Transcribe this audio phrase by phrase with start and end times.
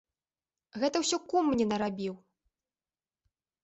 [0.85, 2.15] Гэта ўсё кум мне нарабіў!